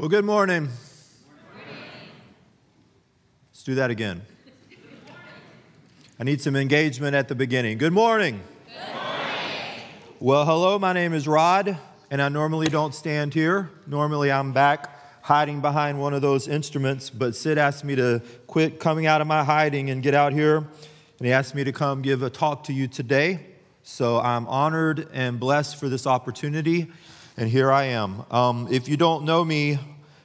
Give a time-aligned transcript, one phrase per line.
[0.00, 0.70] Well, good morning.
[3.50, 4.22] Let's do that again.
[6.18, 7.76] I need some engagement at the beginning.
[7.76, 8.40] Good morning.
[8.66, 9.82] Good morning.
[10.18, 11.76] Well, hello, my name is Rod,
[12.10, 13.68] and I normally don't stand here.
[13.86, 14.88] Normally, I'm back
[15.20, 19.26] hiding behind one of those instruments, but Sid asked me to quit coming out of
[19.26, 20.66] my hiding and get out here, and
[21.26, 23.40] he asked me to come give a talk to you today.
[23.82, 26.90] So I'm honored and blessed for this opportunity,
[27.40, 28.22] and here I am.
[28.30, 29.78] Um, if you don't know me,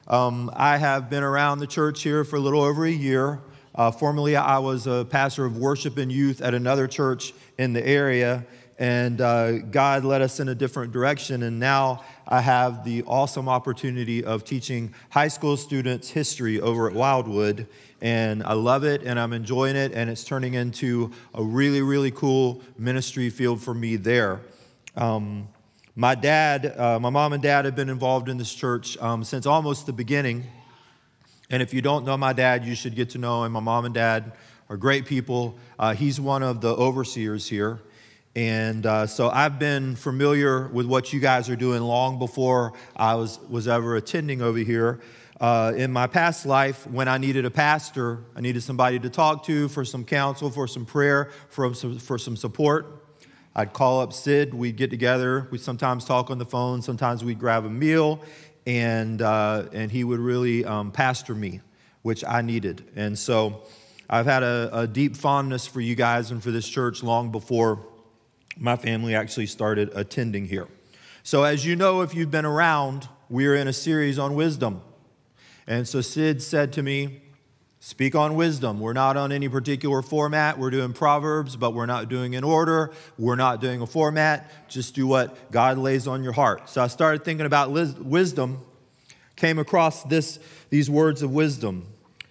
[0.05, 3.39] um, I have been around the church here for a little over a year.
[3.73, 7.87] Uh, formerly, I was a pastor of worship and youth at another church in the
[7.87, 8.45] area,
[8.79, 11.43] and uh, God led us in a different direction.
[11.43, 16.93] And now I have the awesome opportunity of teaching high school students history over at
[16.93, 17.65] Wildwood.
[18.01, 22.11] And I love it, and I'm enjoying it, and it's turning into a really, really
[22.11, 24.41] cool ministry field for me there.
[24.97, 25.47] Um,
[25.97, 29.45] my dad, uh, my mom and dad have been involved in this church um, since
[29.45, 30.45] almost the beginning.
[31.49, 33.53] And if you don't know my dad, you should get to know him.
[33.53, 34.33] My mom and dad
[34.69, 35.57] are great people.
[35.79, 37.79] Uh, he's one of the overseers here.
[38.35, 43.15] And uh, so I've been familiar with what you guys are doing long before I
[43.15, 44.99] was, was ever attending over here.
[45.39, 49.45] Uh, in my past life, when I needed a pastor, I needed somebody to talk
[49.45, 53.04] to for some counsel, for some prayer, for for some support.
[53.55, 57.39] I'd call up Sid, we'd get together, we'd sometimes talk on the phone, sometimes we'd
[57.39, 58.19] grab a meal,
[58.67, 61.61] and, uh, and he would really um, pastor me,
[62.01, 62.83] which I needed.
[62.97, 63.63] And so
[64.09, 67.79] I've had a, a, deep fondness for you guys and for this church long before
[68.57, 70.67] my family actually started attending here.
[71.23, 74.81] So, as you know, if you've been around, we're in a series on wisdom.
[75.65, 77.21] And so Sid said to me,
[77.85, 78.79] Speak on wisdom.
[78.79, 80.57] We're not on any particular format.
[80.57, 82.91] We're doing Proverbs, but we're not doing an order.
[83.19, 84.49] We're not doing a format.
[84.67, 86.67] Just do what God lays on your heart.
[86.67, 88.61] So I started thinking about wisdom,
[89.35, 90.39] came across this,
[90.71, 91.85] these words of wisdom.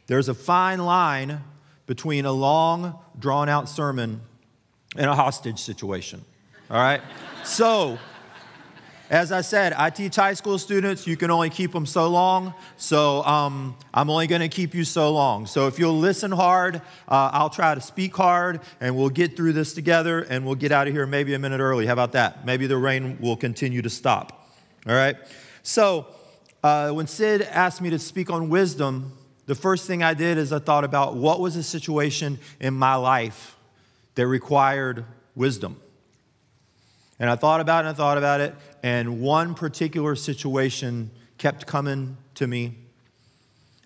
[0.09, 1.41] There's a fine line
[1.87, 4.23] between a long, drawn out sermon
[4.97, 6.25] and a hostage situation.
[6.69, 7.01] All right?
[7.45, 8.01] so,
[9.11, 11.07] as I said, I teach high school students.
[11.07, 12.55] You can only keep them so long.
[12.77, 15.47] So um, I'm only going to keep you so long.
[15.47, 19.53] So if you'll listen hard, uh, I'll try to speak hard and we'll get through
[19.53, 21.87] this together and we'll get out of here maybe a minute early.
[21.87, 22.47] How about that?
[22.47, 24.49] Maybe the rain will continue to stop.
[24.87, 25.17] All right?
[25.63, 26.07] So
[26.63, 29.13] uh, when Sid asked me to speak on wisdom,
[29.45, 32.95] the first thing I did is I thought about what was a situation in my
[32.95, 33.57] life
[34.15, 35.05] that required
[35.35, 35.79] wisdom.
[37.19, 41.67] And I thought about it and I thought about it, and one particular situation kept
[41.67, 42.77] coming to me,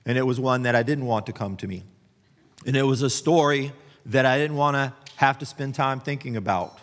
[0.07, 1.85] and it was one that I didn't want to come to me.
[2.67, 3.73] And it was a story
[4.07, 6.79] that I didn't want to have to spend time thinking about,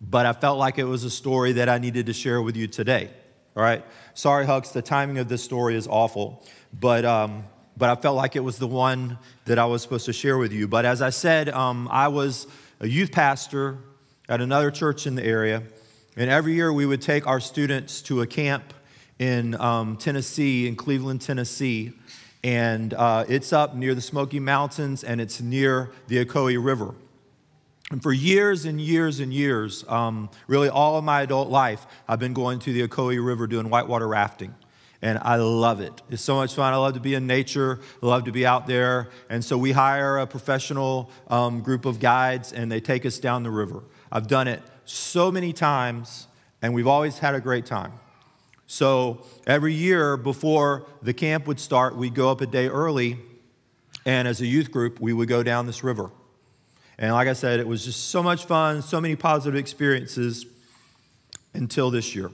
[0.00, 2.66] but I felt like it was a story that I needed to share with you
[2.66, 3.10] today.
[3.56, 3.84] All right?
[4.14, 7.44] Sorry, Hucks, the timing of this story is awful, but, um,
[7.76, 10.52] but I felt like it was the one that I was supposed to share with
[10.52, 10.66] you.
[10.66, 12.48] But as I said, um, I was
[12.80, 13.78] a youth pastor
[14.28, 15.62] at another church in the area
[16.16, 18.72] and every year we would take our students to a camp
[19.18, 21.92] in um, Tennessee, in Cleveland, Tennessee.
[22.44, 26.94] And uh, it's up near the Smoky Mountains and it's near the Ocoee River.
[27.90, 32.18] And for years and years and years, um, really all of my adult life, I've
[32.20, 34.54] been going to the Ocoee River doing whitewater rafting.
[35.02, 36.00] And I love it.
[36.10, 36.72] It's so much fun.
[36.72, 37.80] I love to be in nature.
[38.02, 39.10] I love to be out there.
[39.28, 43.42] And so we hire a professional um, group of guides and they take us down
[43.42, 43.82] the river.
[44.10, 46.26] I've done it so many times,
[46.62, 47.92] and we've always had a great time.
[48.66, 53.18] So every year before the camp would start, we'd go up a day early,
[54.06, 56.10] and as a youth group, we would go down this river.
[56.98, 60.46] And like I said, it was just so much fun, so many positive experiences
[61.52, 62.30] until this year,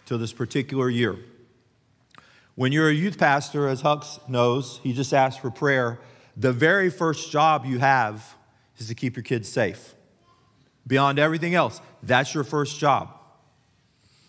[0.00, 1.16] until this particular year.
[2.54, 5.98] When you're a youth pastor, as Hux knows, he just asked for prayer.
[6.36, 8.36] The very first job you have
[8.78, 9.94] is to keep your kids safe
[10.86, 11.80] beyond everything else.
[12.02, 13.08] That's your first job.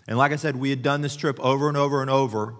[0.07, 2.55] And like I said, we had done this trip over and over and over.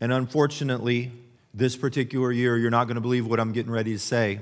[0.00, 1.12] And unfortunately,
[1.52, 4.40] this particular year, you're not going to believe what I'm getting ready to say.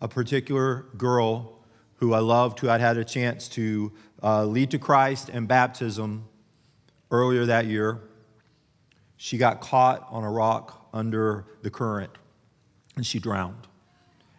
[0.00, 1.58] A particular girl
[1.96, 3.92] who I loved, who I'd had a chance to
[4.22, 6.26] uh, lead to Christ and baptism
[7.10, 8.00] earlier that year,
[9.16, 12.10] she got caught on a rock under the current
[12.96, 13.66] and she drowned.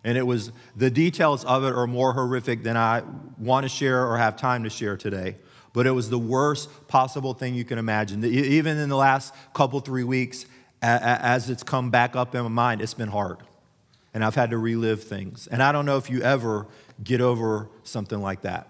[0.07, 3.03] And it was the details of it are more horrific than I
[3.37, 5.35] want to share or have time to share today.
[5.73, 8.23] But it was the worst possible thing you can imagine.
[8.23, 10.45] Even in the last couple, three weeks,
[10.81, 13.39] as it's come back up in my mind, it's been hard.
[14.13, 15.47] And I've had to relive things.
[15.47, 16.67] And I don't know if you ever
[17.03, 18.69] get over something like that.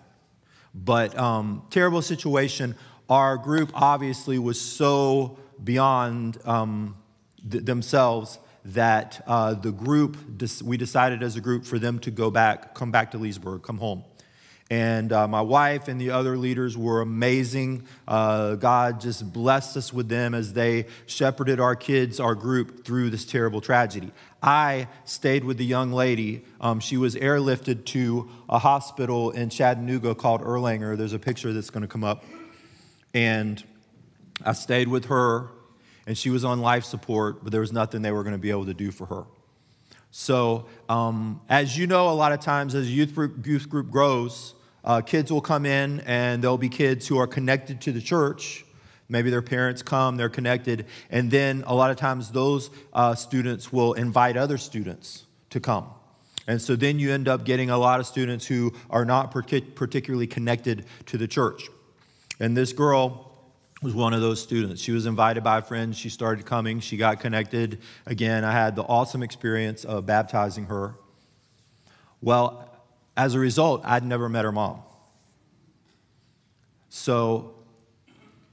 [0.74, 2.76] But um, terrible situation.
[3.12, 6.98] our group obviously was so beyond um,
[7.48, 10.18] th- themselves that uh, the group,
[10.64, 13.78] we decided as a group for them to go back, come back to Leesburg, come
[13.78, 14.04] home.
[14.70, 17.88] And uh, my wife and the other leaders were amazing.
[18.06, 23.10] Uh, God just blessed us with them as they shepherded our kids, our group, through
[23.10, 24.12] this terrible tragedy.
[24.44, 26.44] I stayed with the young lady.
[26.60, 30.98] Um, she was airlifted to a hospital in Chattanooga called Erlanger.
[30.98, 32.26] There's a picture that's going to come up.
[33.14, 33.64] And
[34.44, 35.50] I stayed with her,
[36.08, 38.50] and she was on life support, but there was nothing they were going to be
[38.50, 39.26] able to do for her.
[40.10, 44.56] So, um, as you know, a lot of times as youth group, youth group grows,
[44.86, 48.64] uh, kids will come in and there'll be kids who are connected to the church.
[49.10, 53.72] Maybe their parents come, they're connected, and then a lot of times those uh, students
[53.72, 55.90] will invite other students to come.
[56.48, 60.28] And so then you end up getting a lot of students who are not particularly
[60.28, 61.70] connected to the church.
[62.40, 63.27] And this girl
[63.82, 64.82] was one of those students.
[64.82, 65.96] She was invited by a friend.
[65.96, 66.80] She started coming.
[66.80, 67.80] She got connected.
[68.06, 70.96] Again, I had the awesome experience of baptizing her.
[72.22, 72.74] Well,
[73.16, 74.82] as a result, I'd never met her mom.
[76.90, 77.54] So,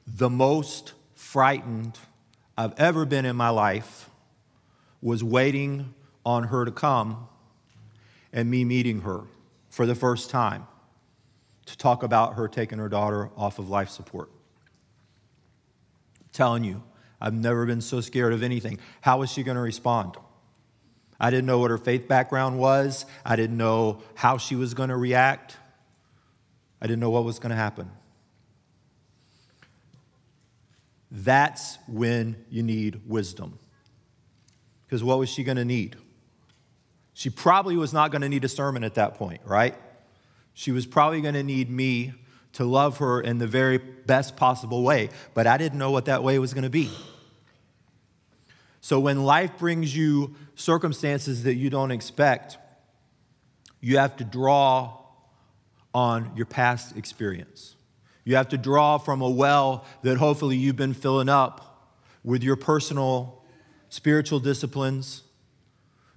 [0.06, 1.99] the most frightened
[2.59, 4.11] I've ever been in my life
[5.00, 5.94] was waiting
[6.26, 7.29] on her to come
[8.32, 9.23] and me meeting her
[9.71, 10.67] for the first time
[11.67, 14.31] to talk about her taking her daughter off of life support.
[16.34, 16.82] Telling you,
[17.20, 18.81] I've never been so scared of anything.
[19.00, 20.16] How is she going to respond?
[21.19, 23.06] I didn't know what her faith background was.
[23.25, 25.56] I didn't know how she was going to react.
[26.82, 27.88] I didn't know what was going to happen.
[31.10, 33.60] That's when you need wisdom.
[34.84, 35.94] Because what was she going to need?
[37.14, 39.76] She probably was not going to need a sermon at that point, right?
[40.52, 42.14] She was probably going to need me
[42.54, 46.22] to love her in the very best possible way, but I didn't know what that
[46.22, 46.90] way was going to be.
[48.80, 52.58] So when life brings you circumstances that you don't expect,
[53.80, 54.98] you have to draw
[55.94, 57.76] on your past experience.
[58.24, 61.92] You have to draw from a well that hopefully you've been filling up
[62.22, 63.42] with your personal
[63.88, 65.22] spiritual disciplines,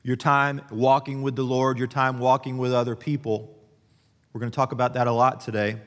[0.03, 3.55] your time walking with the Lord, your time walking with other people.
[4.33, 5.77] We're going to talk about that a lot today.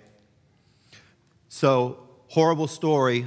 [1.52, 1.98] So,
[2.28, 3.26] horrible story,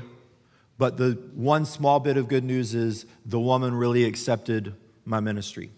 [0.77, 5.71] but the one small bit of good news is the woman really accepted my ministry.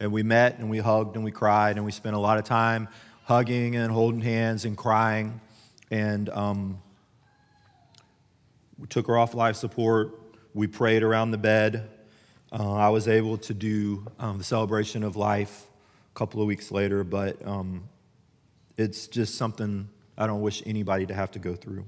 [0.00, 2.44] And we met and we hugged and we cried and we spent a lot of
[2.44, 2.88] time
[3.24, 5.38] hugging and holding hands and crying.
[5.90, 6.80] And um,
[8.78, 10.18] we took her off life support.
[10.54, 11.90] We prayed around the bed.
[12.50, 15.66] Uh, I was able to do um, the celebration of life
[16.14, 17.86] a couple of weeks later, but um,
[18.78, 21.84] it's just something I don't wish anybody to have to go through.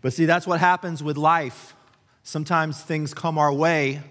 [0.00, 1.74] But see, that's what happens with life.
[2.22, 4.02] Sometimes things come our way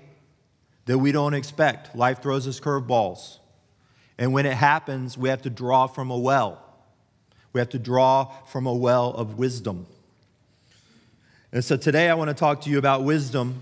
[0.85, 1.95] that we don't expect.
[1.95, 3.37] Life throws us curveballs.
[4.17, 6.61] And when it happens, we have to draw from a well.
[7.53, 9.85] We have to draw from a well of wisdom.
[11.51, 13.61] And so today I want to talk to you about wisdom.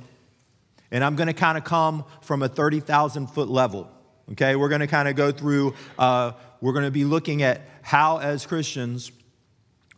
[0.92, 3.90] And I'm going to kind of come from a 30,000 foot level.
[4.32, 7.62] Okay, we're going to kind of go through, uh, we're going to be looking at
[7.90, 9.12] how, as Christians,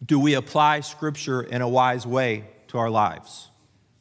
[0.05, 3.49] do we apply Scripture in a wise way to our lives?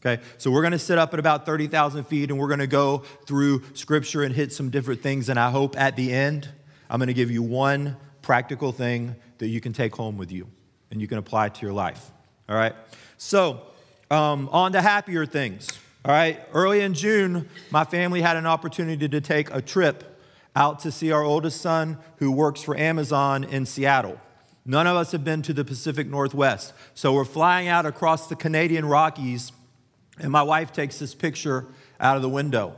[0.00, 2.68] Okay, so we're going to sit up at about 30,000 feet and we're going to
[2.68, 5.28] go through Scripture and hit some different things.
[5.28, 6.49] And I hope at the end,
[6.88, 10.47] I'm going to give you one practical thing that you can take home with you
[10.92, 12.12] and you can apply to your life.
[12.49, 12.76] All right,
[13.18, 13.61] so
[14.09, 15.68] um, on to happier things.
[16.04, 20.09] All right, early in June, my family had an opportunity to take a trip
[20.54, 24.21] out to see our oldest son who works for Amazon in Seattle.
[24.64, 26.73] None of us have been to the Pacific Northwest.
[26.95, 29.52] So we're flying out across the Canadian Rockies,
[30.19, 31.66] and my wife takes this picture
[31.99, 32.75] out of the window.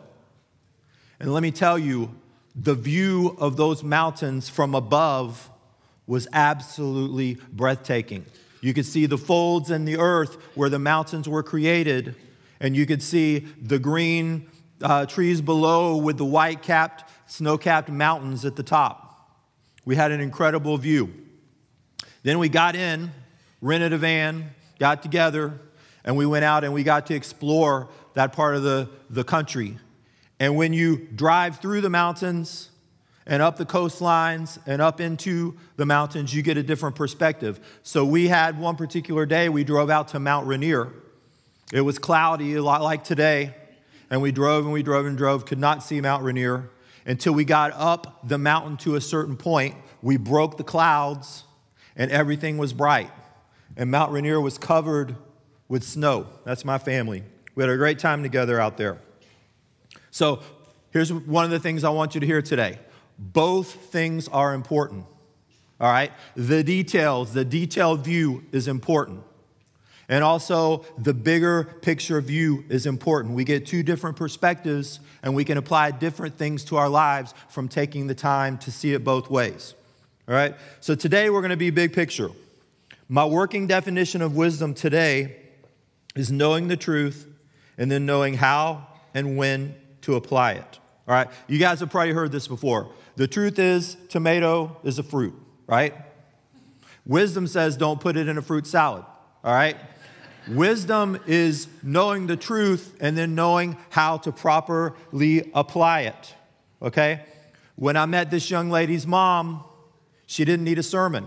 [1.18, 2.14] And let me tell you,
[2.54, 5.50] the view of those mountains from above
[6.06, 8.26] was absolutely breathtaking.
[8.60, 12.14] You could see the folds in the earth where the mountains were created,
[12.60, 14.48] and you could see the green
[14.82, 19.26] uh, trees below with the white capped, snow capped mountains at the top.
[19.86, 21.14] We had an incredible view.
[22.22, 23.10] Then we got in,
[23.62, 25.58] rented a van, got together,
[26.04, 29.78] and we went out and we got to explore that part of the, the country.
[30.38, 32.68] And when you drive through the mountains
[33.26, 37.60] and up the coastlines and up into the mountains, you get a different perspective.
[37.82, 40.92] So we had one particular day, we drove out to Mount Rainier.
[41.72, 43.54] It was cloudy, a lot like today.
[44.10, 46.68] And we drove and we drove and drove, could not see Mount Rainier
[47.06, 49.74] until we got up the mountain to a certain point.
[50.02, 51.44] We broke the clouds
[51.96, 53.10] and everything was bright.
[53.76, 55.16] and Mount Rainier was covered
[55.68, 56.26] with snow.
[56.44, 57.22] That's my family.
[57.54, 58.98] We had a great time together out there.
[60.10, 60.40] So,
[60.90, 62.78] here's one of the things I want you to hear today
[63.18, 65.06] both things are important.
[65.80, 66.12] All right?
[66.36, 69.22] The details, the detailed view is important.
[70.08, 73.34] And also, the bigger picture view is important.
[73.34, 77.68] We get two different perspectives, and we can apply different things to our lives from
[77.68, 79.74] taking the time to see it both ways.
[80.28, 80.54] All right?
[80.80, 82.30] So, today we're going to be big picture.
[83.08, 85.36] My working definition of wisdom today
[86.14, 87.28] is knowing the truth
[87.78, 90.78] and then knowing how and when to apply it.
[91.08, 91.28] All right?
[91.48, 92.90] You guys have probably heard this before.
[93.16, 95.34] The truth is, tomato is a fruit,
[95.66, 95.94] right?
[97.04, 99.04] Wisdom says don't put it in a fruit salad,
[99.44, 99.76] all right?
[100.48, 106.34] Wisdom is knowing the truth and then knowing how to properly apply it,
[106.80, 107.22] okay?
[107.76, 109.64] When I met this young lady's mom,
[110.26, 111.26] she didn't need a sermon.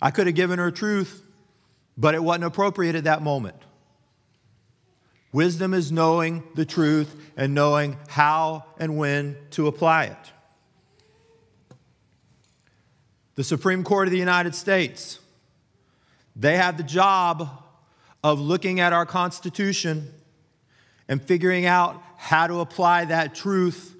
[0.00, 1.22] I could have given her truth,
[1.96, 3.56] but it wasn't appropriate at that moment.
[5.32, 10.32] Wisdom is knowing the truth and knowing how and when to apply it.
[13.34, 15.18] The Supreme Court of the United States,
[16.34, 17.64] they have the job
[18.22, 20.12] of looking at our Constitution
[21.08, 23.94] and figuring out how to apply that truth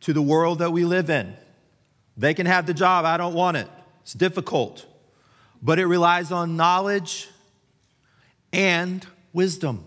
[0.00, 1.34] to the world that we live in.
[2.16, 3.68] They can have the job, I don't want it.
[4.02, 4.86] It's difficult.
[5.62, 7.28] But it relies on knowledge
[8.52, 9.84] and wisdom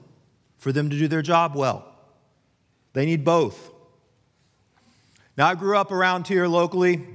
[0.58, 1.96] for them to do their job well.
[2.94, 3.72] They need both.
[5.38, 7.06] Now, I grew up around here locally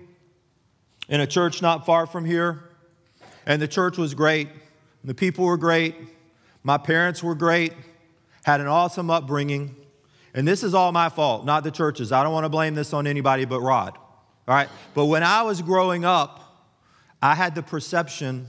[1.08, 2.62] in a church not far from here,
[3.44, 4.48] and the church was great.
[5.02, 5.96] The people were great.
[6.62, 7.72] My parents were great,
[8.44, 9.76] had an awesome upbringing.
[10.34, 12.12] And this is all my fault, not the churches.
[12.12, 13.96] I don't want to blame this on anybody but Rod.
[14.48, 14.68] All right?
[14.94, 16.40] But when I was growing up,
[17.20, 18.46] I had the perception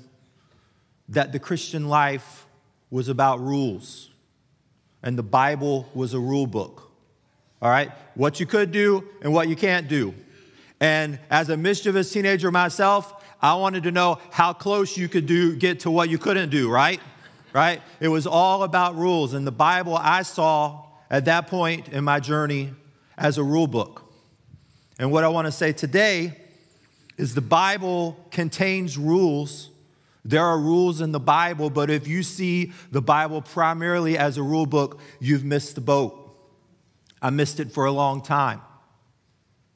[1.09, 2.45] that the Christian life
[2.89, 4.09] was about rules
[5.03, 6.91] and the Bible was a rule book.
[7.61, 7.91] All right?
[8.15, 10.15] What you could do and what you can't do.
[10.79, 15.55] And as a mischievous teenager myself, I wanted to know how close you could do
[15.55, 16.99] get to what you couldn't do, right?
[17.53, 17.81] Right?
[17.99, 19.33] It was all about rules.
[19.33, 22.71] And the Bible I saw at that point in my journey
[23.17, 24.11] as a rule book.
[24.97, 26.35] And what I want to say today
[27.17, 29.69] is the Bible contains rules
[30.25, 34.43] there are rules in the Bible, but if you see the Bible primarily as a
[34.43, 36.19] rule book, you've missed the boat.
[37.21, 38.61] I missed it for a long time.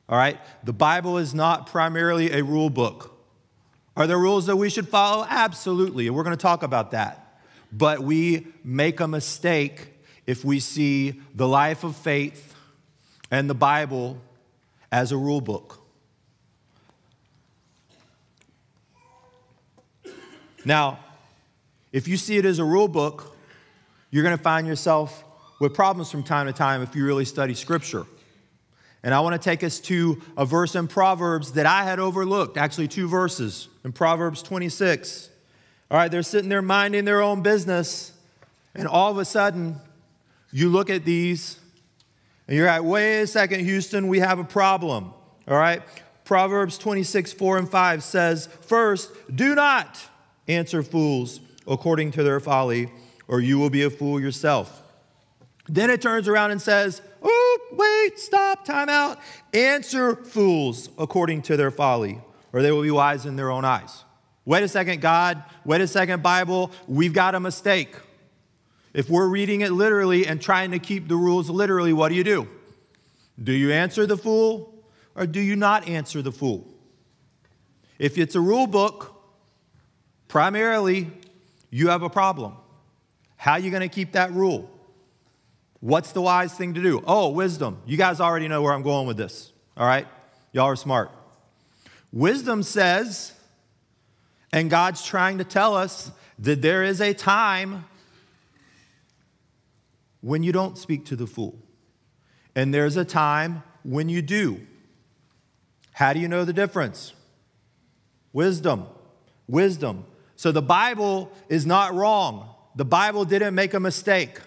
[0.07, 0.39] All right?
[0.63, 3.13] The Bible is not primarily a rule book.
[3.97, 5.25] Are there rules that we should follow?
[5.27, 6.07] Absolutely.
[6.07, 7.26] And we're going to talk about that.
[7.71, 9.89] But we make a mistake
[10.25, 12.55] if we see the life of faith
[13.31, 14.21] and the Bible
[14.91, 15.79] as a rule book.
[20.65, 20.99] Now,
[21.91, 23.35] if you see it as a rule book,
[24.11, 25.23] you're going to find yourself
[25.59, 28.05] with problems from time to time if you really study Scripture.
[29.03, 32.57] And I want to take us to a verse in Proverbs that I had overlooked,
[32.57, 35.29] actually, two verses in Proverbs 26.
[35.89, 38.11] All right, they're sitting there minding their own business,
[38.75, 39.77] and all of a sudden,
[40.51, 41.59] you look at these
[42.47, 45.13] and you're like, wait a second, Houston, we have a problem.
[45.47, 45.81] All right,
[46.23, 49.97] Proverbs 26, 4 and 5 says, First, do not
[50.47, 52.89] Answer fools according to their folly,
[53.27, 54.81] or you will be a fool yourself.
[55.67, 59.19] Then it turns around and says, Oh, wait, stop, time out.
[59.53, 62.21] Answer fools according to their folly,
[62.53, 64.05] or they will be wise in their own eyes.
[64.47, 65.43] Wait a second, God.
[65.63, 66.71] Wait a second, Bible.
[66.87, 67.95] We've got a mistake.
[68.95, 72.23] If we're reading it literally and trying to keep the rules literally, what do you
[72.23, 72.47] do?
[73.43, 74.73] Do you answer the fool
[75.13, 76.67] or do you not answer the fool?
[77.99, 79.17] If it's a rule book,
[80.27, 81.09] Primarily,
[81.69, 82.53] you have a problem.
[83.37, 84.69] How are you going to keep that rule?
[85.79, 87.03] What's the wise thing to do?
[87.05, 87.81] Oh, wisdom.
[87.85, 89.51] You guys already know where I'm going with this.
[89.77, 90.07] All right?
[90.51, 91.11] Y'all are smart.
[92.11, 93.33] Wisdom says,
[94.51, 97.85] and God's trying to tell us that there is a time
[100.21, 101.57] when you don't speak to the fool,
[102.55, 104.59] and there's a time when you do.
[105.91, 107.13] How do you know the difference?
[108.33, 108.85] Wisdom.
[109.47, 110.05] Wisdom.
[110.35, 112.53] So the Bible is not wrong.
[112.75, 114.39] The Bible didn't make a mistake.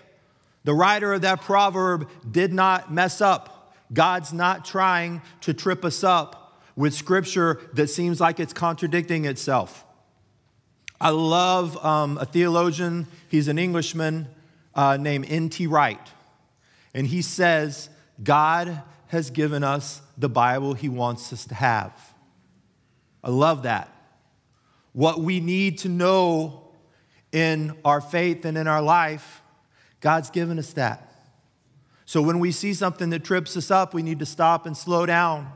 [0.64, 3.74] The writer of that proverb did not mess up.
[3.92, 9.84] God's not trying to trip us up with scripture that seems like it's contradicting itself.
[11.00, 14.28] I love um, a theologian, he's an Englishman
[14.74, 15.66] uh, named N.T.
[15.66, 16.06] Wright.
[16.92, 17.88] And he says,
[18.22, 21.92] God has given us the Bible he wants us to have.
[23.24, 23.88] I love that.
[24.92, 26.68] What we need to know
[27.32, 29.40] in our faith and in our life,
[30.00, 31.06] God's given us that.
[32.04, 35.06] So when we see something that trips us up, we need to stop and slow
[35.06, 35.50] down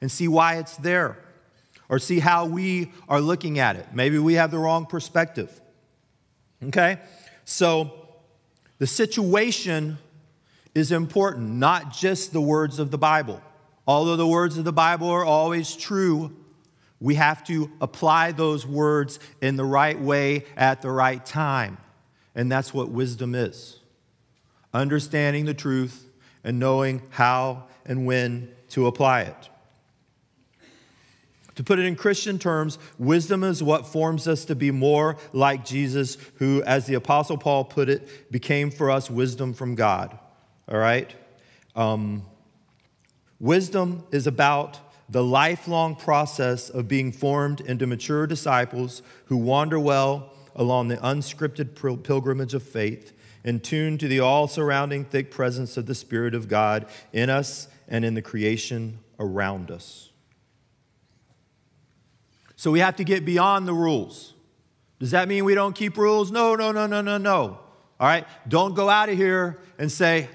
[0.00, 1.18] and see why it's there
[1.88, 3.86] or see how we are looking at it.
[3.92, 5.60] Maybe we have the wrong perspective.
[6.62, 6.98] Okay?
[7.44, 8.08] So
[8.78, 9.98] the situation
[10.74, 13.42] is important, not just the words of the Bible.
[13.86, 16.36] Although the words of the Bible are always true,
[17.00, 21.78] we have to apply those words in the right way at the right time.
[22.34, 23.80] And that's what wisdom is
[24.74, 26.10] understanding the truth
[26.44, 29.48] and knowing how and when to apply it.
[31.58, 35.64] To put it in Christian terms, wisdom is what forms us to be more like
[35.64, 40.16] Jesus, who, as the Apostle Paul put it, became for us wisdom from God.
[40.68, 41.12] All right?
[41.74, 42.22] Um,
[43.40, 50.32] wisdom is about the lifelong process of being formed into mature disciples who wander well
[50.54, 51.74] along the unscripted
[52.04, 53.12] pilgrimage of faith
[53.42, 57.66] and tuned to the all surrounding thick presence of the Spirit of God in us
[57.88, 60.07] and in the creation around us.
[62.58, 64.34] So we have to get beyond the rules.
[64.98, 66.32] Does that mean we don't keep rules?
[66.32, 67.60] No, no, no, no, no, no.
[68.00, 68.26] All right?
[68.48, 70.28] Don't go out of here and say,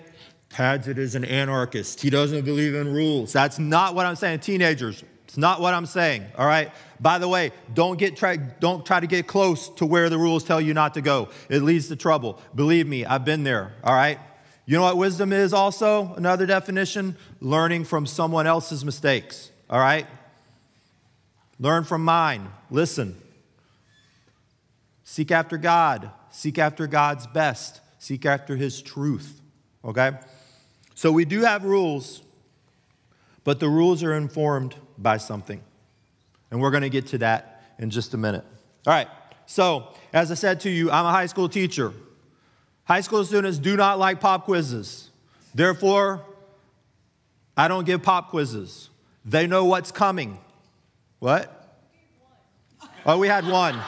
[0.49, 1.99] Padgett is an anarchist.
[1.99, 3.33] He doesn't believe in rules.
[3.33, 4.39] That's not what I'm saying.
[4.39, 6.23] Teenagers, it's not what I'm saying.
[6.37, 6.71] All right?
[6.97, 10.45] By the way, don't get try, don't try to get close to where the rules
[10.45, 11.27] tell you not to go.
[11.49, 12.39] It leads to trouble.
[12.55, 13.73] Believe me, I've been there.
[13.83, 14.17] All right?
[14.65, 16.13] You know what wisdom is also?
[16.13, 17.17] Another definition?
[17.41, 19.51] Learning from someone else's mistakes.
[19.69, 20.07] All right?
[21.63, 22.49] Learn from mine.
[22.69, 23.15] Listen.
[25.05, 26.11] Seek after God.
[26.29, 27.79] Seek after God's best.
[27.99, 29.39] Seek after His truth.
[29.85, 30.11] Okay?
[30.93, 32.21] So we do have rules,
[33.45, 35.61] but the rules are informed by something.
[36.51, 38.43] And we're going to get to that in just a minute.
[38.85, 39.07] All right.
[39.45, 41.93] So, as I said to you, I'm a high school teacher.
[42.83, 45.11] High school students do not like pop quizzes.
[45.55, 46.25] Therefore,
[47.55, 48.89] I don't give pop quizzes.
[49.23, 50.39] They know what's coming.
[51.23, 51.79] What?
[53.05, 53.79] Oh, we had one.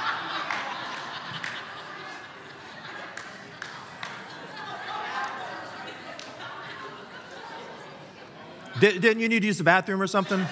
[8.80, 10.40] Did, not you need to use the bathroom or something?
[10.40, 10.48] all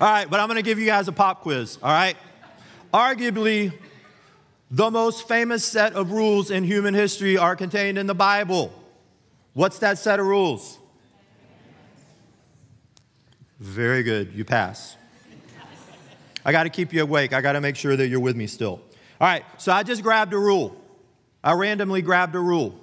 [0.00, 2.16] right, but I'm going to give you guys a pop quiz, all right?
[2.94, 3.72] Arguably,
[4.70, 8.72] the most famous set of rules in human history are contained in the Bible.
[9.52, 10.78] What's that set of rules?
[13.58, 14.32] Very good.
[14.34, 14.96] You pass.
[16.44, 17.32] I got to keep you awake.
[17.32, 18.80] I got to make sure that you're with me still.
[19.20, 20.76] All right, so I just grabbed a rule.
[21.42, 22.78] I randomly grabbed a rule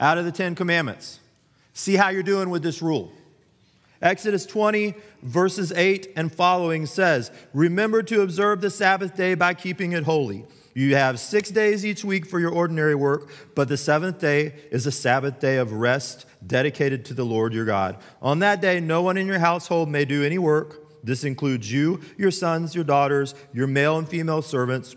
[0.00, 1.20] out of the Ten Commandments.
[1.72, 3.12] See how you're doing with this rule.
[4.02, 9.92] Exodus 20, verses 8 and following says, Remember to observe the Sabbath day by keeping
[9.92, 10.44] it holy.
[10.76, 14.86] You have six days each week for your ordinary work, but the seventh day is
[14.86, 17.96] a Sabbath day of rest dedicated to the Lord your God.
[18.20, 21.02] On that day, no one in your household may do any work.
[21.02, 24.96] This includes you, your sons, your daughters, your male and female servants,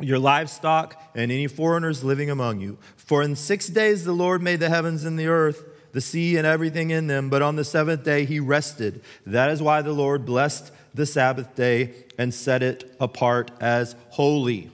[0.00, 2.78] your livestock, and any foreigners living among you.
[2.96, 6.46] For in six days the Lord made the heavens and the earth, the sea, and
[6.46, 9.02] everything in them, but on the seventh day he rested.
[9.26, 14.70] That is why the Lord blessed the Sabbath day and set it apart as holy.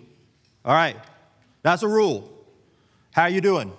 [0.69, 0.99] All right,
[1.63, 2.31] that's a rule.
[3.13, 3.73] How you doing?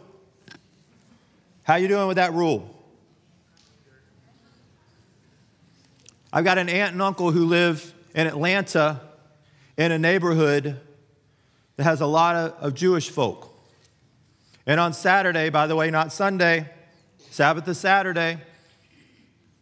[1.62, 2.68] How you doing with that rule?
[6.34, 9.02] I've got an aunt and uncle who live in Atlanta
[9.78, 10.80] in a neighborhood
[11.76, 13.56] that has a lot of, of Jewish folk.
[14.66, 16.72] And on Saturday, by the way, not Sunday,
[17.30, 18.40] Sabbath is Saturday,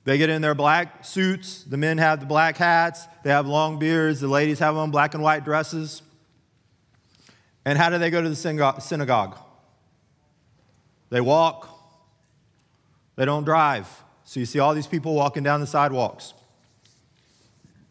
[0.06, 1.63] they get in their black suits.
[1.63, 3.06] The men have the black hats.
[3.24, 4.22] They have long beards.
[4.22, 6.02] The ladies have on black and white dresses.
[7.67, 8.36] And how do they go to the
[8.80, 9.38] synagogue?
[11.10, 11.77] They walk
[13.17, 13.89] they don't drive.
[14.23, 16.34] So you see all these people walking down the sidewalks.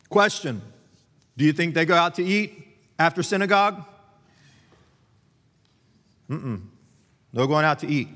[0.09, 0.63] Question
[1.37, 2.67] Do you think they go out to eat
[2.99, 3.85] after synagogue?
[6.31, 6.63] Mm-mm.
[7.33, 8.09] No going out to eat.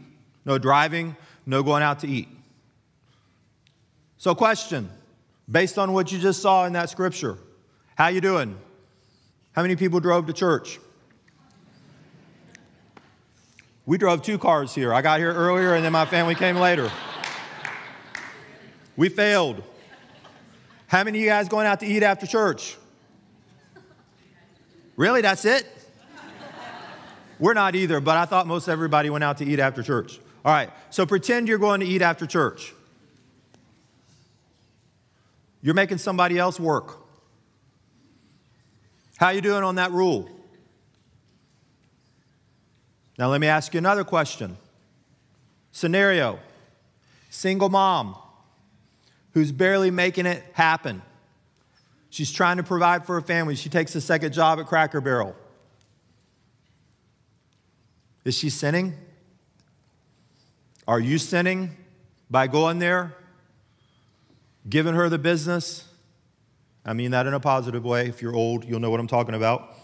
[0.44, 2.29] No driving, no going out to eat.
[4.16, 4.88] So question,
[5.51, 7.38] based on what you just saw in that scripture,
[7.96, 8.57] how you doing?
[9.53, 10.79] How many people drove to church?
[13.87, 14.93] We drove two cars here.
[14.95, 16.90] I got here earlier and then my family came later.
[18.97, 19.62] We failed.
[20.87, 22.77] How many of you guys going out to eat after church?
[24.97, 25.23] Really?
[25.23, 25.66] That's it?
[27.38, 30.21] We're not either, but I thought most everybody went out to eat after church.
[30.45, 32.75] All right, so pretend you're going to eat after church.
[35.62, 36.99] You're making somebody else work.
[39.16, 40.29] How you doing on that rule?
[43.21, 44.57] Now let me ask you another question.
[45.73, 46.39] Scenario.
[47.29, 48.17] Single mom
[49.35, 51.03] who's barely making it happen.
[52.09, 53.57] She's trying to provide for her family.
[53.57, 55.37] She takes a second job at Cracker Barrel.
[58.25, 58.95] Is she sinning?
[60.89, 61.77] Are you sinning
[62.31, 63.15] by going there,
[64.67, 65.87] giving her the business?
[66.87, 68.09] I mean that in a positive way.
[68.09, 69.77] If you're old, you'll know what I'm talking about.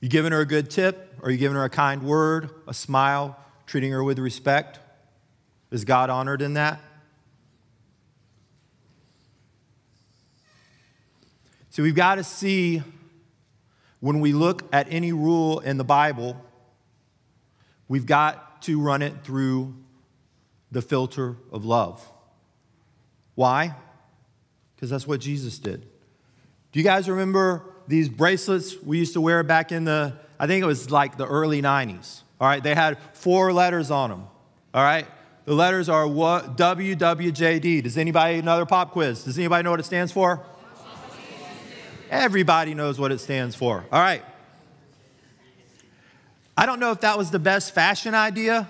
[0.00, 1.18] You giving her a good tip?
[1.22, 4.78] Are you giving her a kind word, a smile, treating her with respect?
[5.70, 6.80] Is God honored in that?
[11.70, 12.82] So we've got to see
[14.00, 16.36] when we look at any rule in the Bible,
[17.88, 19.74] we've got to run it through
[20.70, 22.06] the filter of love.
[23.34, 23.74] Why?
[24.74, 25.82] Because that's what Jesus did.
[26.72, 30.62] Do you guys remember these bracelets we used to wear back in the, I think
[30.62, 32.20] it was like the early 90s?
[32.40, 34.24] All right, they had four letters on them.
[34.72, 35.06] All right,
[35.46, 37.82] the letters are what, WWJD.
[37.82, 40.44] Does anybody, another pop quiz, does anybody know what it stands for?
[42.10, 43.84] Everybody knows what it stands for.
[43.90, 44.22] All right.
[46.56, 48.68] I don't know if that was the best fashion idea,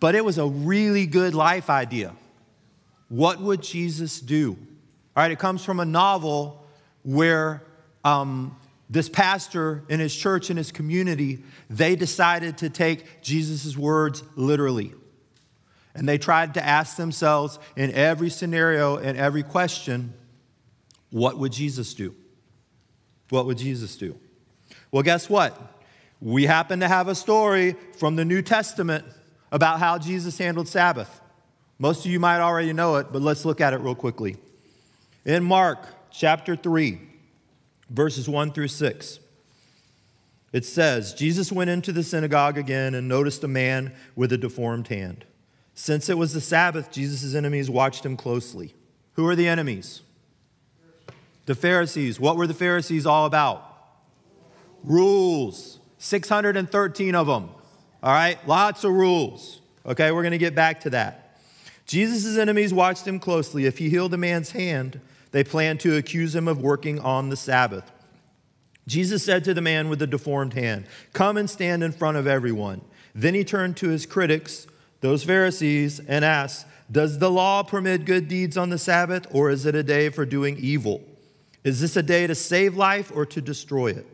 [0.00, 2.14] but it was a really good life idea.
[3.08, 4.56] What would Jesus do?
[5.16, 6.64] All right, it comes from a novel
[7.02, 7.62] where
[8.04, 8.56] um,
[8.90, 14.92] this pastor in his church and his community, they decided to take Jesus' words literally.
[15.94, 20.12] And they tried to ask themselves in every scenario and every question,
[21.10, 22.14] what would Jesus do?
[23.30, 24.18] What would Jesus do?
[24.90, 25.60] Well, guess what?
[26.20, 29.04] We happen to have a story from the New Testament
[29.52, 31.20] about how Jesus handled Sabbath.
[31.78, 34.36] Most of you might already know it, but let's look at it real quickly.
[35.24, 37.00] In Mark chapter 3,
[37.90, 39.18] verses 1 through 6,
[40.52, 44.88] it says Jesus went into the synagogue again and noticed a man with a deformed
[44.88, 45.24] hand.
[45.74, 48.74] Since it was the Sabbath, Jesus' enemies watched him closely.
[49.14, 50.02] Who are the enemies?
[51.46, 52.20] The Pharisees.
[52.20, 53.68] What were the Pharisees all about?
[54.84, 55.80] Rules.
[55.98, 57.50] 613 of them.
[58.02, 58.38] All right?
[58.46, 59.60] Lots of rules.
[59.84, 61.38] Okay, we're going to get back to that.
[61.86, 63.66] Jesus' enemies watched him closely.
[63.66, 65.00] If he healed a man's hand,
[65.34, 67.90] they planned to accuse him of working on the Sabbath.
[68.86, 72.28] Jesus said to the man with the deformed hand, Come and stand in front of
[72.28, 72.82] everyone.
[73.16, 74.68] Then he turned to his critics,
[75.00, 79.66] those Pharisees, and asked, Does the law permit good deeds on the Sabbath, or is
[79.66, 81.02] it a day for doing evil?
[81.64, 84.06] Is this a day to save life or to destroy it?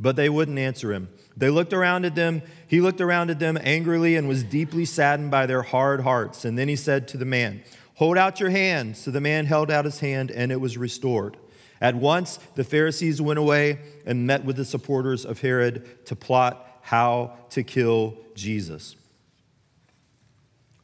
[0.00, 1.08] But they wouldn't answer him.
[1.36, 2.42] They looked around at them.
[2.66, 6.44] He looked around at them angrily and was deeply saddened by their hard hearts.
[6.44, 7.62] And then he said to the man,
[7.94, 8.96] Hold out your hand.
[8.96, 11.36] So the man held out his hand, and it was restored.
[11.80, 16.66] At once, the Pharisees went away and met with the supporters of Herod to plot
[16.82, 18.96] how to kill Jesus.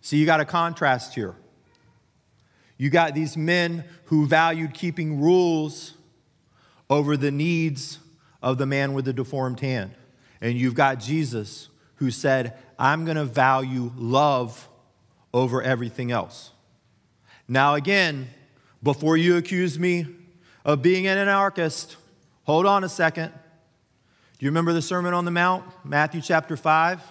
[0.01, 1.35] So you got a contrast here.
[2.79, 5.95] You got these men who valued keeping rules
[6.89, 7.99] over the needs
[8.43, 9.93] of the man with the deformed hand.
[10.41, 14.69] And you've got Jesus who said, I'm going to value love
[15.35, 16.53] over everything else.
[17.51, 18.31] Now, again,
[18.81, 20.07] before you accuse me
[20.65, 21.97] of being an anarchist,
[22.45, 23.33] hold on a second.
[24.39, 27.03] Do you remember the Sermon on the Mount, Matthew chapter 5?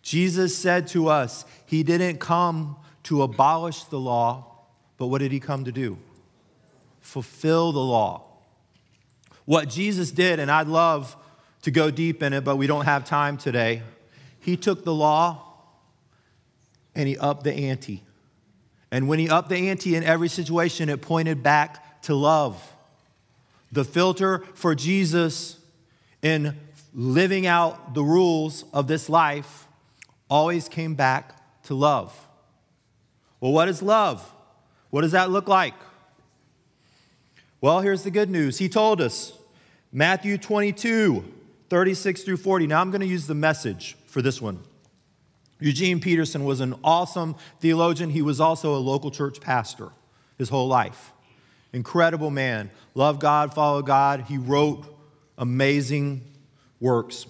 [0.00, 4.60] Jesus said to us, He didn't come to abolish the law,
[4.96, 5.98] but what did He come to do?
[7.00, 8.22] Fulfill the law.
[9.44, 11.16] What Jesus did, and I'd love
[11.62, 13.82] to go deep in it, but we don't have time today.
[14.38, 15.42] He took the law
[16.94, 18.05] and he upped the ante.
[18.90, 22.72] And when he upped the ante in every situation, it pointed back to love.
[23.72, 25.58] The filter for Jesus
[26.22, 26.56] in
[26.94, 29.66] living out the rules of this life
[30.30, 32.16] always came back to love.
[33.40, 34.32] Well, what is love?
[34.90, 35.74] What does that look like?
[37.60, 38.58] Well, here's the good news.
[38.58, 39.32] He told us
[39.92, 41.24] Matthew 22,
[41.68, 42.66] 36 through 40.
[42.66, 44.60] Now I'm going to use the message for this one.
[45.58, 48.10] Eugene Peterson was an awesome theologian.
[48.10, 49.90] He was also a local church pastor
[50.38, 51.12] his whole life.
[51.72, 52.70] Incredible man.
[52.94, 54.22] Loved God, followed God.
[54.22, 54.84] He wrote
[55.38, 56.22] amazing
[56.80, 57.26] works.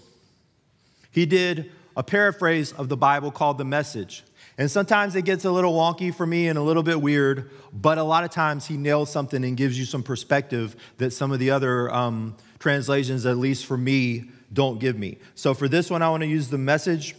[1.10, 4.24] He did a paraphrase of the Bible called The Message.
[4.58, 7.98] And sometimes it gets a little wonky for me and a little bit weird, but
[7.98, 11.38] a lot of times he nails something and gives you some perspective that some of
[11.38, 15.18] the other um, translations, at least for me, don't give me.
[15.34, 17.14] So for this one, I want to use the message.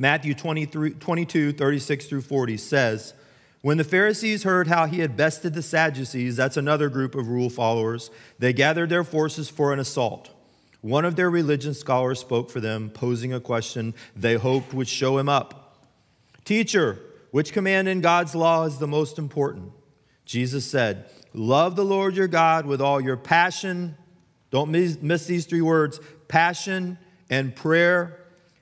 [0.00, 3.14] Matthew 23, 22, 36 through 40 says,
[3.62, 7.50] When the Pharisees heard how he had bested the Sadducees, that's another group of rule
[7.50, 10.30] followers, they gathered their forces for an assault.
[10.82, 15.18] One of their religion scholars spoke for them, posing a question they hoped would show
[15.18, 15.84] him up.
[16.44, 17.00] Teacher,
[17.32, 19.72] which command in God's law is the most important?
[20.24, 23.96] Jesus said, Love the Lord your God with all your passion.
[24.52, 28.17] Don't miss these three words passion and prayer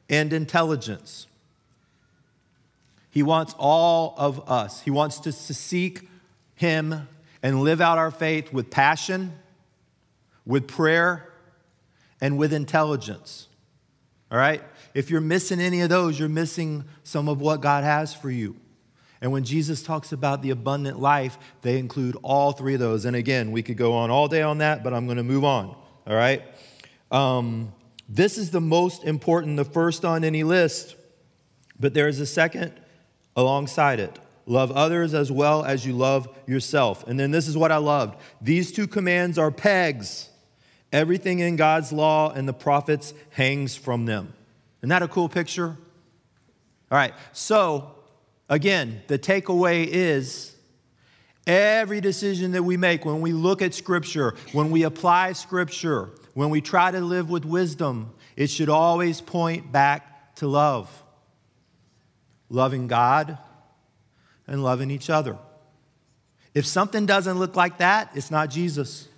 [0.09, 1.27] and intelligence.
[3.11, 4.83] He wants all of us.
[4.83, 6.09] He wants us to seek
[6.55, 7.09] Him
[7.43, 9.33] and live out our faith with passion,
[10.45, 11.33] with prayer,
[12.21, 13.49] and with intelligence.
[14.31, 14.63] All right?
[14.95, 18.57] If you're missing any of those, you're missing some of what God has for you.
[19.21, 23.05] And when Jesus talks about the abundant life, they include all three of those.
[23.05, 25.45] And again, we could go on all day on that, but I'm going to move
[25.45, 25.75] on.
[26.07, 26.43] All right?
[27.11, 27.73] Um,
[28.09, 30.97] this is the most important, the first on any list.
[31.79, 32.73] But there is a second
[33.35, 34.19] alongside it.
[34.47, 37.07] Love others as well as you love yourself.
[37.07, 38.19] And then this is what I loved.
[38.41, 40.29] These two commands are pegs.
[40.93, 44.33] Everything in God's law and the prophets hangs from them.
[44.81, 45.77] Isn't that a cool picture?
[46.91, 47.91] All right, so
[48.49, 50.55] again, the takeaway is
[51.45, 56.51] every decision that we make when we look at Scripture, when we apply Scripture, when
[56.51, 60.91] we try to live with wisdom, it should always point back to love
[62.51, 63.39] loving God
[64.47, 65.39] and loving each other.
[66.53, 69.09] If something doesn't look like that, it's not Jesus.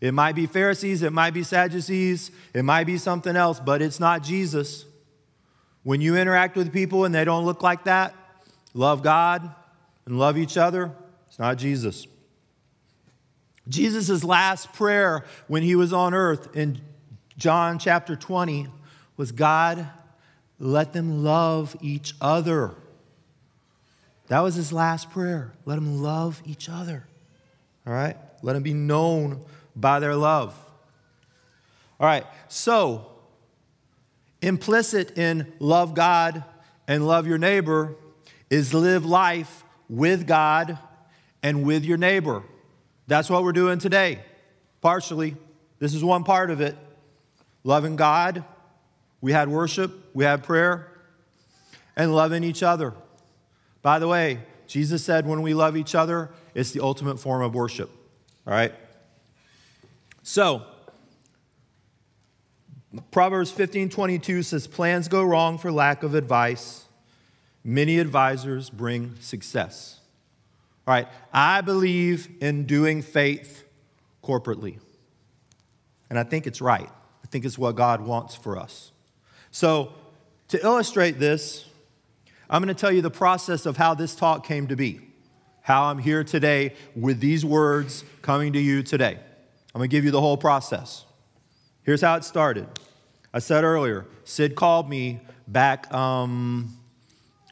[0.00, 4.00] It might be Pharisees, it might be Sadducees, it might be something else, but it's
[4.00, 4.84] not Jesus.
[5.84, 8.12] When you interact with people and they don't look like that,
[8.74, 9.54] love God
[10.04, 10.90] and love each other,
[11.28, 12.08] it's not Jesus.
[13.70, 16.80] Jesus' last prayer when he was on earth in
[17.38, 18.68] John chapter 20
[19.16, 19.88] was God,
[20.58, 22.74] let them love each other.
[24.28, 25.52] That was his last prayer.
[25.64, 27.06] Let them love each other.
[27.86, 28.16] All right?
[28.42, 29.40] Let them be known
[29.74, 30.54] by their love.
[31.98, 33.06] All right, so
[34.40, 36.44] implicit in love God
[36.88, 37.94] and love your neighbor
[38.48, 40.78] is live life with God
[41.42, 42.42] and with your neighbor.
[43.10, 44.20] That's what we're doing today,
[44.80, 45.36] partially.
[45.80, 46.76] This is one part of it.
[47.64, 48.44] Loving God
[49.20, 50.86] we had worship, we had prayer,
[51.96, 52.94] and loving each other.
[53.82, 57.52] By the way, Jesus said when we love each other, it's the ultimate form of
[57.52, 57.90] worship.
[58.46, 58.72] All right?
[60.22, 60.62] So,
[63.10, 66.84] Proverbs 15 22 says, Plans go wrong for lack of advice.
[67.64, 69.99] Many advisors bring success.
[70.90, 73.62] All right, I believe in doing faith
[74.24, 74.80] corporately.
[76.08, 76.90] And I think it's right.
[76.90, 78.90] I think it's what God wants for us.
[79.52, 79.92] So,
[80.48, 81.64] to illustrate this,
[82.50, 85.00] I'm going to tell you the process of how this talk came to be,
[85.62, 89.16] how I'm here today with these words coming to you today.
[89.72, 91.04] I'm going to give you the whole process.
[91.84, 92.66] Here's how it started.
[93.32, 96.76] I said earlier, Sid called me back, um,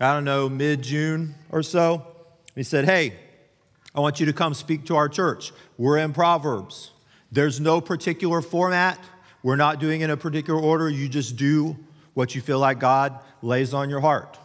[0.00, 2.04] I don't know, mid June or so.
[2.56, 3.14] He said, Hey,
[3.98, 5.50] I want you to come speak to our church.
[5.76, 6.92] We're in Proverbs.
[7.32, 8.96] There's no particular format.
[9.42, 10.88] We're not doing in a particular order.
[10.88, 11.76] You just do
[12.14, 14.38] what you feel like God lays on your heart.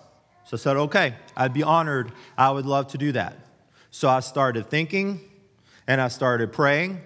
[0.46, 2.12] So I said, okay, I'd be honored.
[2.36, 3.38] I would love to do that.
[3.92, 5.22] So I started thinking
[5.86, 7.00] and I started praying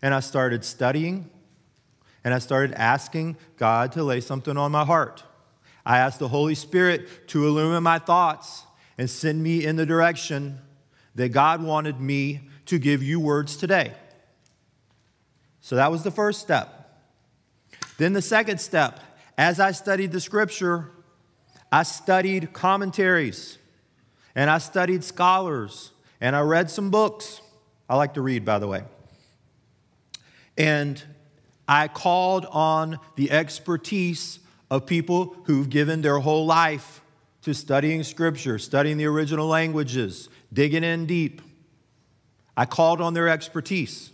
[0.00, 1.28] and I started studying
[2.22, 5.24] and I started asking God to lay something on my heart.
[5.84, 8.62] I asked the Holy Spirit to illumine my thoughts
[8.96, 10.60] and send me in the direction
[11.14, 13.92] that God wanted me to give you words today.
[15.60, 17.02] So that was the first step.
[17.96, 19.00] Then the second step
[19.36, 20.90] as I studied the scripture,
[21.72, 23.58] I studied commentaries
[24.34, 27.40] and I studied scholars and I read some books.
[27.88, 28.84] I like to read, by the way.
[30.56, 31.02] And
[31.66, 34.38] I called on the expertise
[34.70, 37.00] of people who've given their whole life
[37.42, 41.42] to studying scripture, studying the original languages, digging in deep.
[42.56, 44.10] I called on their expertise.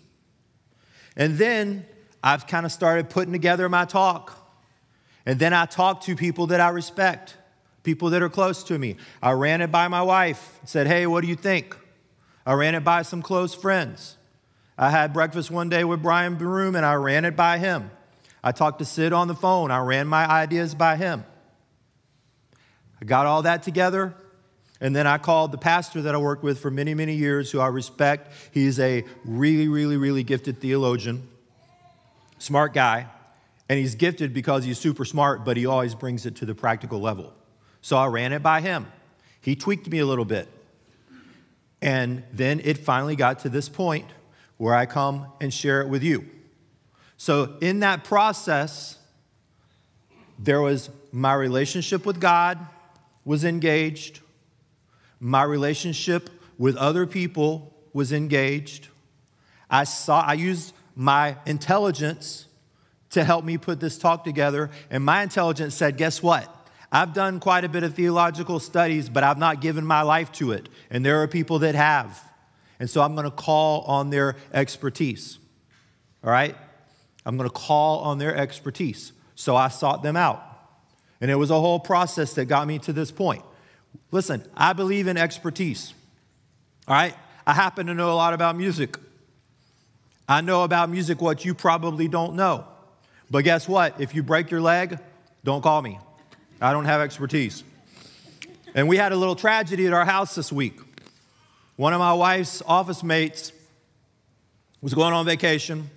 [1.16, 1.87] And then
[2.22, 4.37] I've kind of started putting together my talk.
[5.26, 7.37] And then I talked to people that I respect,
[7.83, 8.96] people that are close to me.
[9.22, 11.76] I ran it by my wife, said, Hey, what do you think?
[12.46, 14.16] I ran it by some close friends.
[14.79, 17.90] I had breakfast one day with Brian Broom and I ran it by him.
[18.42, 19.70] I talked to Sid on the phone.
[19.70, 21.26] I ran my ideas by him.
[23.00, 24.14] I got all that together.
[24.80, 27.60] And then I called the pastor that I worked with for many, many years, who
[27.60, 28.32] I respect.
[28.52, 31.28] He's a really, really, really gifted theologian,
[32.38, 33.06] smart guy.
[33.68, 37.00] And he's gifted because he's super smart, but he always brings it to the practical
[37.00, 37.32] level.
[37.82, 38.86] So I ran it by him.
[39.40, 40.48] He tweaked me a little bit.
[41.82, 44.06] And then it finally got to this point
[44.56, 46.26] where I come and share it with you.
[47.16, 48.98] So, in that process,
[50.38, 52.58] there was my relationship with God
[53.24, 54.20] was engaged,
[55.20, 58.88] my relationship with other people was engaged.
[59.68, 62.46] I saw I used my intelligence
[63.11, 66.56] to help me put this talk together, and my intelligence said, "Guess what?
[66.92, 70.52] I've done quite a bit of theological studies, but I've not given my life to
[70.52, 70.68] it.
[70.90, 72.20] And there are people that have.
[72.80, 75.38] And so I'm going to call on their expertise.
[76.24, 76.56] All right?
[77.24, 79.12] I'm going to call on their expertise.
[79.37, 80.42] So I sought them out.
[81.20, 83.44] And it was a whole process that got me to this point.
[84.12, 85.94] Listen, I believe in expertise.
[86.88, 87.14] All right?
[87.46, 88.96] I happen to know a lot about music.
[90.29, 92.64] I know about music what you probably don't know.
[93.31, 94.00] But guess what?
[94.00, 94.98] If you break your leg,
[95.44, 95.98] don't call me.
[96.61, 97.64] I don't have expertise.
[98.74, 100.79] And we had a little tragedy at our house this week.
[101.76, 103.53] One of my wife's office mates
[104.83, 105.90] was going on vacation,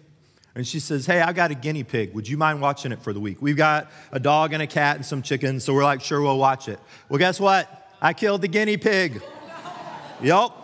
[0.56, 2.14] and she says, Hey, I got a guinea pig.
[2.14, 3.42] Would you mind watching it for the week?
[3.42, 6.38] We've got a dog and a cat and some chickens, so we're like, Sure, we'll
[6.38, 6.80] watch it.
[7.10, 7.83] Well, guess what?
[8.04, 9.22] I killed the guinea pig.
[10.22, 10.60] Yup.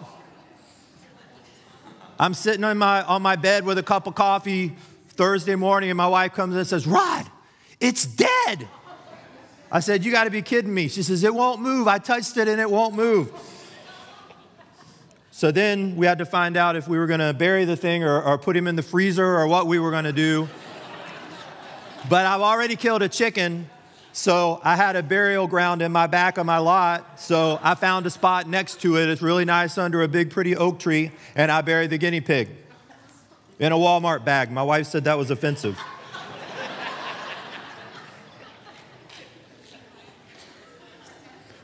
[2.19, 4.75] I'm sitting on my, on my bed with a cup of coffee
[5.07, 7.25] Thursday morning, and my wife comes in and says, Rod,
[7.79, 8.67] it's dead.
[9.71, 10.89] I said, You got to be kidding me.
[10.89, 11.87] She says, It won't move.
[11.87, 13.31] I touched it and it won't move.
[15.31, 18.03] So then we had to find out if we were going to bury the thing
[18.03, 20.49] or, or, put him in the freezer or what we were going to do.
[22.09, 23.69] but I've already killed a chicken,
[24.19, 27.21] so I had a burial ground in my back of my lot.
[27.21, 29.07] So I found a spot next to it.
[29.07, 32.49] It's really nice under a big, pretty oak tree, and I buried the guinea pig
[33.59, 34.51] in a Walmart bag.
[34.51, 35.79] My wife said that was offensive.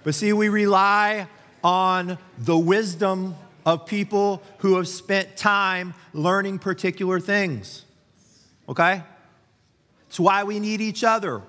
[0.05, 1.27] But see, we rely
[1.61, 7.83] on the wisdom of people who have spent time learning particular things.
[8.69, 9.03] Okay?
[10.07, 11.41] It's why we need each other.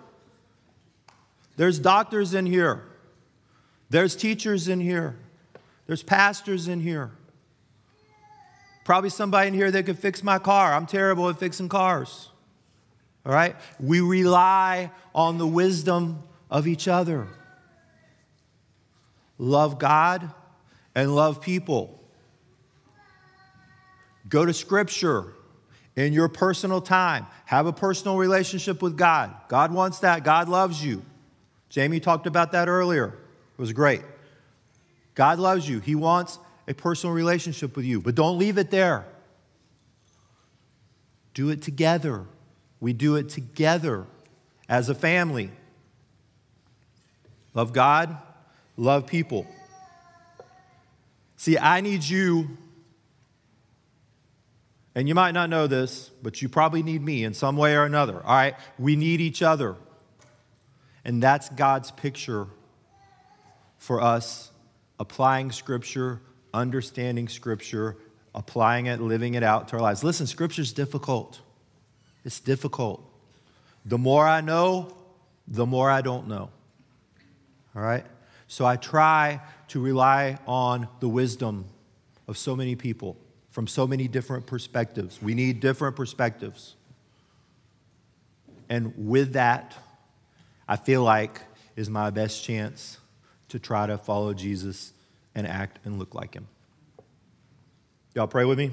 [1.56, 2.84] There's doctors in here,
[3.90, 5.16] there's teachers in here,
[5.86, 7.10] there's pastors in here.
[8.84, 10.72] Probably somebody in here that could fix my car.
[10.72, 12.30] I'm terrible at fixing cars.
[13.24, 13.56] All right?
[13.80, 17.26] We rely on the wisdom of each other
[19.38, 20.30] love God
[20.94, 22.00] and love people.
[24.28, 25.34] Go to Scripture
[25.94, 27.26] in your personal time.
[27.44, 29.34] Have a personal relationship with God.
[29.48, 30.24] God wants that.
[30.24, 31.02] God loves you.
[31.68, 33.09] Jamie talked about that earlier.
[33.09, 34.02] It was great.
[35.14, 35.81] God loves you.
[35.81, 39.07] He wants a personal relationship with you, but don't leave it there.
[41.35, 42.24] Do it together.
[42.81, 44.07] We do it together
[44.68, 45.50] as a family.
[47.55, 48.16] Love God,
[48.76, 49.46] love people.
[51.37, 52.57] See, I need you,
[54.94, 57.85] and you might not know this, but you probably need me in some way or
[57.85, 58.16] another.
[58.16, 58.55] All right?
[58.79, 59.76] We need each other.
[61.06, 62.48] And that's God's picture
[63.78, 64.50] for us
[64.98, 66.20] applying Scripture,
[66.52, 67.96] understanding Scripture,
[68.34, 70.02] applying it, living it out to our lives.
[70.02, 71.40] Listen, Scripture's difficult.
[72.24, 73.09] It's difficult.
[73.84, 74.96] The more I know,
[75.46, 76.50] the more I don't know.
[77.76, 78.04] All right?
[78.48, 81.66] So I try to rely on the wisdom
[82.26, 83.16] of so many people
[83.50, 85.22] from so many different perspectives.
[85.22, 86.74] We need different perspectives.
[88.68, 89.76] And with that,
[90.68, 91.40] I feel like
[91.76, 92.98] is my best chance
[93.48, 94.92] to try to follow Jesus
[95.34, 96.48] and act and look like him.
[98.14, 98.72] Y'all pray with me?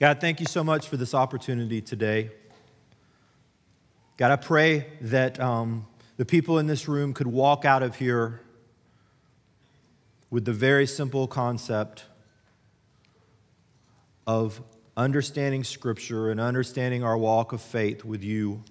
[0.00, 2.30] God, thank you so much for this opportunity today.
[4.16, 5.86] God, I pray that um,
[6.16, 8.40] the people in this room could walk out of here
[10.30, 12.04] with the very simple concept
[14.26, 14.62] of
[14.96, 18.62] understanding Scripture and understanding our walk of faith with you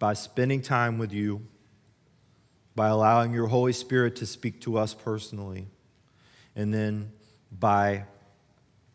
[0.00, 1.46] by spending time with you,
[2.74, 5.68] by allowing your Holy Spirit to speak to us personally,
[6.56, 7.12] and then
[7.52, 8.04] by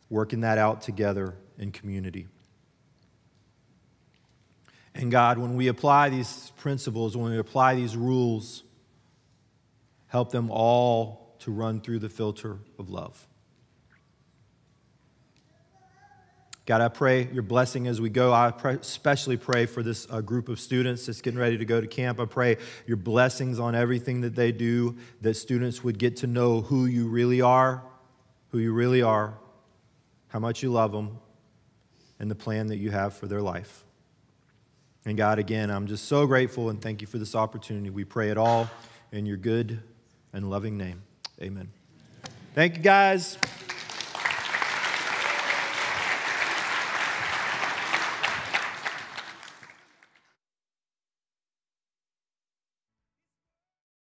[0.10, 2.28] working that out together in community.
[4.96, 8.64] And God, when we apply these principles, when we apply these rules,
[10.08, 13.28] help them all to run through the filter of love.
[16.66, 18.34] God, I pray your blessing as we go.
[18.34, 21.80] I pray, especially pray for this uh, group of students that's getting ready to go
[21.80, 22.20] to camp.
[22.20, 22.58] I pray
[22.88, 27.08] your blessings on everything that they do, that students would get to know who you
[27.08, 27.84] really are,
[28.50, 29.38] who you really are,
[30.30, 31.20] how much you love them,
[32.20, 33.84] and the plan that you have for their life.
[35.06, 37.92] And God, again, I'm just so grateful and thank you for this opportunity.
[37.92, 38.68] We pray it all
[39.12, 39.84] in your good
[40.34, 41.04] and loving name.
[41.40, 41.70] Amen.
[42.56, 43.38] Thank you, guys.